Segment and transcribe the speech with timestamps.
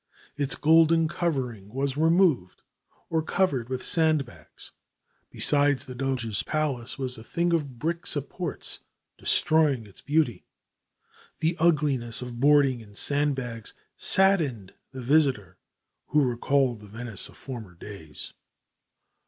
[0.35, 2.63] Its golden covering was removed
[3.11, 4.71] or covered with sandbags.
[5.29, 8.79] Beside the Doges' Palace was a thing of brick supports,
[9.19, 10.47] destroying its beauty.
[11.37, 15.59] The ugliness of boarding and sandbags saddened the visitor
[16.07, 18.33] who recalled the Venice of former days.